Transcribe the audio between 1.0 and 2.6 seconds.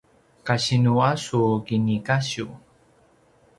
a su kinikasiv?